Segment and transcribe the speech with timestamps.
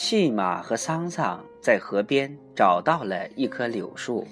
[0.00, 4.24] 细马和桑桑在河边找到了一棵柳树，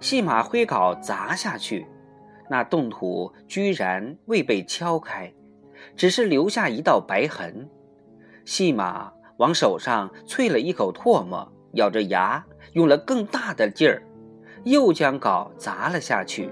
[0.00, 1.86] 细马挥镐砸下去，
[2.50, 5.32] 那冻土居然未被敲开，
[5.94, 7.70] 只是留下一道白痕。
[8.44, 14.02] 细马往手上啐了一口唾沫，咬着牙，用了更大的劲儿，
[14.64, 16.50] 又将镐砸了下去。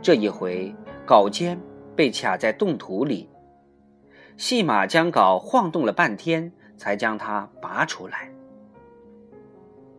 [0.00, 0.74] 这一回，
[1.06, 1.60] 镐尖
[1.94, 3.28] 被卡在冻土里。
[4.38, 6.50] 细马将镐晃动了半天，
[6.82, 8.28] 才将它拔出来。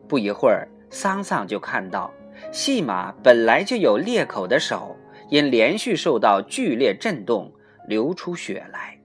[0.05, 2.11] 不一会儿，桑桑就看到，
[2.51, 4.97] 细马本来就有裂口的手，
[5.29, 7.49] 因连续受到剧烈震动，
[7.87, 8.99] 流出血来。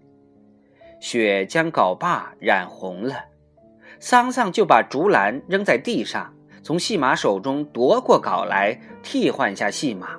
[0.99, 3.15] 血将镐把染红了，
[4.01, 10.19] 桑桑就把竹篮扔在地上，从细马手中夺过镐来替换下细马。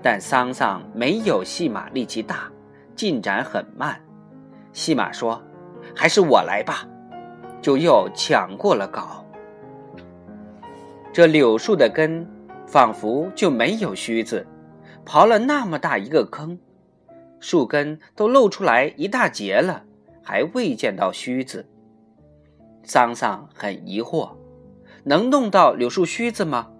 [0.00, 2.48] 但桑桑没有细马力气大，
[2.94, 4.00] 进展很慢。
[4.72, 5.42] 细马说
[5.98, 6.86] ：“还是我来吧。”
[7.60, 9.24] 就又抢过了镐。
[11.12, 12.24] 这柳树的根
[12.66, 14.46] 仿佛就没有须子，
[15.04, 16.56] 刨了那么大一个坑。
[17.40, 19.82] 树根都露出来一大截了，
[20.22, 21.66] 还未见到须子。
[22.84, 24.30] 桑桑很疑惑：
[25.02, 26.70] 能弄到柳树须子吗？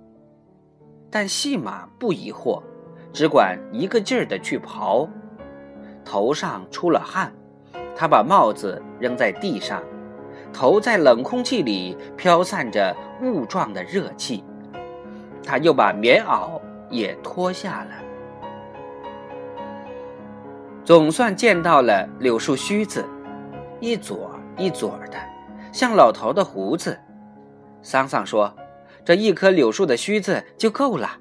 [1.10, 2.62] 但细马不疑惑，
[3.12, 5.08] 只管一个劲儿的去刨。
[6.04, 7.32] 头上出了汗，
[8.00, 9.82] 他把帽子扔在地上，
[10.52, 14.44] 头在冷空气里飘散着雾状的热气。
[15.42, 16.60] 他又把棉袄
[16.90, 17.90] 也脱下了。
[20.84, 23.04] 总算见到了柳树须子，
[23.80, 25.18] 一撮一撮的，
[25.72, 26.96] 像老头的胡子。
[27.82, 28.54] 桑桑说
[29.04, 31.18] ：“这一棵柳树的须子就够了。”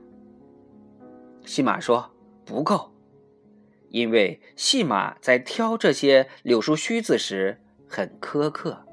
[1.44, 2.08] 西马说
[2.46, 2.92] ：“不够，
[3.90, 8.86] 因为细马在挑这些柳树须子时很苛刻，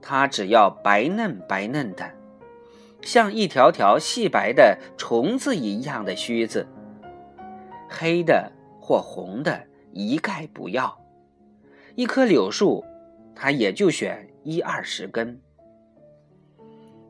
[0.00, 2.10] 它只要白嫩白嫩的，
[3.02, 6.66] 像一条条细白的虫子一样的须子，
[7.88, 9.66] 黑的或红的。”
[9.98, 11.00] 一概不要，
[11.94, 12.84] 一棵柳树，
[13.34, 15.40] 他也就选一二十根。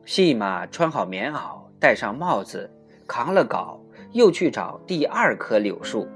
[0.05, 2.71] 细马穿好棉袄，戴上帽子，
[3.05, 3.77] 扛了镐，
[4.13, 6.07] 又去找第二棵柳树。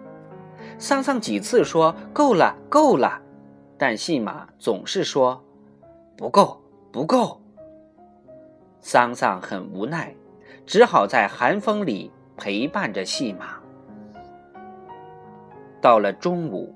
[0.82, 3.22] 桑桑几次说够了，够了，
[3.78, 5.40] 但细马总是说
[6.18, 6.60] 不够，
[6.92, 7.40] 不够。
[8.80, 10.16] 桑桑很无奈，
[10.66, 13.60] 只好在寒风里陪伴着细马。
[15.80, 16.74] 到了中午，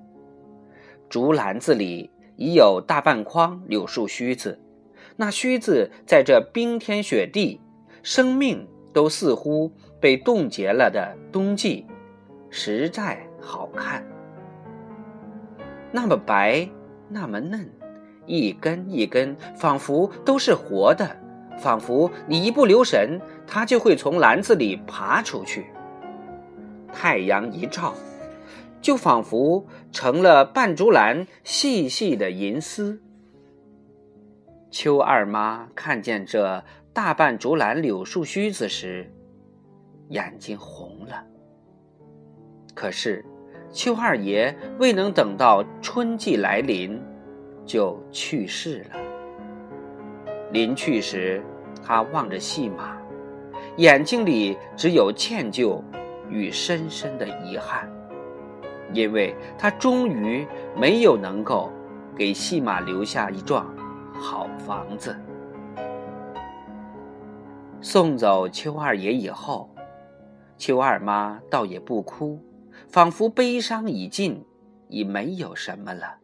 [1.10, 4.62] 竹篮子里已有大半筐柳树须子。
[5.16, 7.60] 那须子在这冰天雪地、
[8.04, 11.88] 生命都似乎被冻结了的冬季，
[12.52, 14.04] 实在好看。
[15.92, 16.68] 那么白，
[17.08, 17.70] 那么嫩，
[18.26, 21.16] 一根一根，仿佛都是活的，
[21.60, 25.68] 仿佛你一不留神，它就会从篮子里爬出去。
[26.92, 27.94] 太阳一照。
[28.82, 33.02] 就仿佛成了半竹篮细细的银丝。
[34.70, 36.64] 邱二妈看见这
[36.94, 39.12] 大半竹篮柳树须子时，
[40.10, 41.26] 眼睛红了。
[42.76, 43.26] 可是，
[43.76, 46.98] 邱二爷未能等到春季来临，
[47.66, 48.98] 就去世了。
[50.54, 51.44] 临去时，
[51.84, 52.98] 他望着细马，
[53.76, 55.84] 眼睛里只有歉疚
[56.30, 57.86] 与深深的遗憾。
[58.94, 61.70] 因为他终于没有能够
[62.16, 63.66] 给细马留下一幢
[64.14, 65.14] 好房子。
[67.82, 69.70] 送走邱二爷以后，
[70.58, 72.40] 邱二妈倒也不哭，
[72.90, 74.46] 仿佛悲伤已尽，
[74.90, 76.18] 已没有什么了。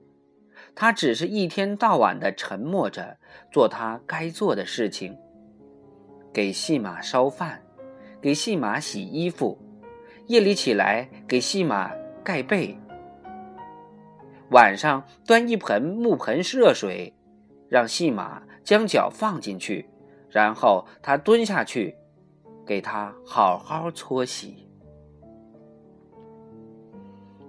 [0.75, 3.17] 他只是一天到晚的沉默着，
[3.51, 5.17] 做他该做的事情：
[6.33, 7.61] 给细马烧饭，
[8.21, 9.57] 给细马洗衣服，
[10.27, 11.91] 夜里起来给细马。
[12.23, 12.77] 盖被，
[14.51, 17.11] 晚上端一盆木盆热水，
[17.67, 19.89] 让细马将脚放进去，
[20.29, 21.95] 然后他蹲下去，
[22.63, 24.69] 给他好好搓洗。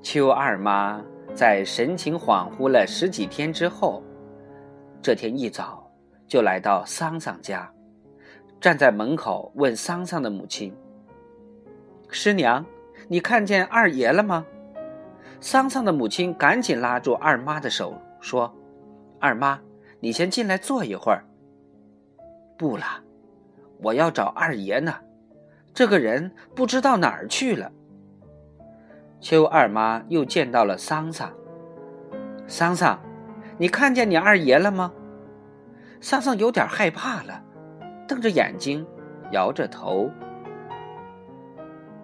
[0.02, 1.00] 邱二妈
[1.32, 4.02] 在神情恍惚了十几天之后，
[5.00, 5.88] 这天一早
[6.26, 7.72] 就来到桑桑家，
[8.60, 10.74] 站在门口问桑桑的母亲
[12.10, 12.66] ：“师娘，
[13.06, 14.44] 你看见二爷了吗？”
[15.40, 18.52] 桑桑的母亲赶紧拉住二妈的手，说
[19.20, 19.58] ：“二妈，
[20.00, 21.24] 你先进来坐一会儿。
[22.58, 22.84] ”“不了，
[23.80, 24.94] 我要找二爷呢，
[25.72, 27.70] 这个人不知道哪儿去了。”
[29.22, 31.32] 邱二妈又见到了桑桑。
[32.48, 33.00] 桑桑，
[33.56, 34.92] 你看见你二爷了吗？
[36.00, 37.40] 桑桑有点害怕了，
[38.08, 38.84] 瞪着眼睛，
[39.30, 40.10] 摇着头。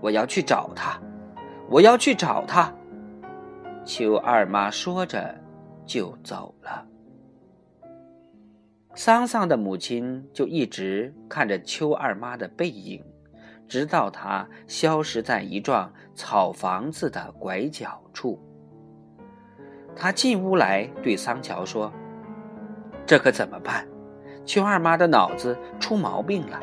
[0.00, 0.96] 我要去找他，
[1.68, 2.72] 我要去找他。
[3.84, 5.34] 邱二妈说着，
[5.84, 6.86] 就走了。
[8.94, 13.04] 桑桑的母亲就一直看着邱二妈的背影，
[13.68, 18.42] 直到他消失在一幢草房子的拐角处。
[19.94, 21.92] 他进屋来对桑乔说
[23.04, 23.86] ：“这可怎么办？
[24.46, 26.58] 邱二妈的脑子出毛病了。”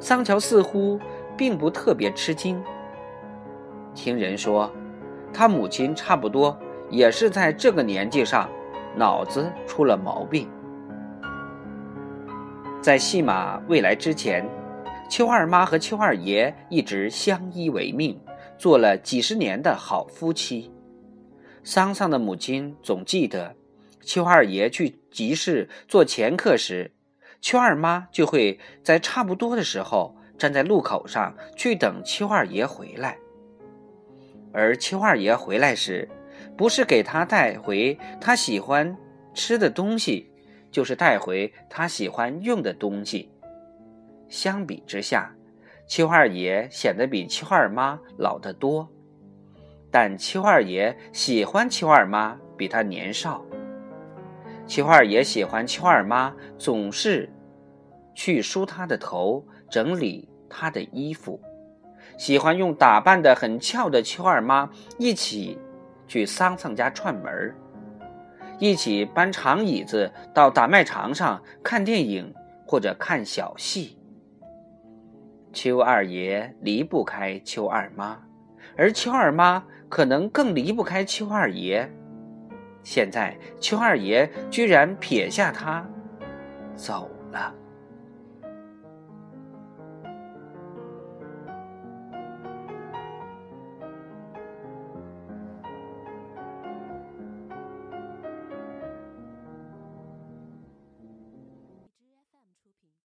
[0.00, 0.98] 桑乔似乎
[1.36, 2.62] 并不特别吃惊。
[3.94, 4.72] 听人说，
[5.32, 6.56] 他母亲差不多
[6.88, 8.48] 也是在这个年纪上，
[8.96, 10.48] 脑子出了毛病。
[12.80, 14.46] 在戏马未来之前，
[15.08, 18.18] 邱二妈和邱二爷一直相依为命，
[18.58, 20.72] 做了几十年的好夫妻。
[21.62, 23.54] 桑桑的母亲总记得，
[24.00, 26.90] 邱二爷去集市做前客时，
[27.40, 33.18] 邱二妈就会在差不多的时候站在路口上去等邱二爷回来。
[34.52, 36.08] 而邱二爷回来时，
[36.56, 38.96] 不是给他带回他喜欢
[39.32, 40.30] 吃的东西，
[40.70, 43.30] 就是带回他喜欢用的东西。
[44.34, 45.32] 相比之下，
[45.86, 48.90] 邱二爷显得比邱二妈老得多。
[49.92, 53.40] 但邱二爷喜欢邱二妈比他年少。
[54.66, 57.32] 邱二爷喜欢邱二妈总是
[58.12, 61.40] 去梳她的头，整理她的衣服，
[62.18, 65.56] 喜欢用打扮的很俏的邱二妈一起
[66.08, 67.54] 去桑桑家串门
[68.58, 72.34] 一起搬长椅子到打麦场上看电影
[72.66, 73.96] 或者看小戏。
[75.54, 78.18] 邱二爷离不开邱二妈，
[78.76, 79.64] 而邱二妈。
[79.86, 81.88] 可能更离不开邱二爷，
[82.82, 85.86] 现在邱二爷居然撇下他
[86.74, 87.54] 走了。